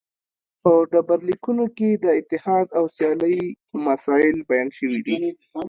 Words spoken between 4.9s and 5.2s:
دي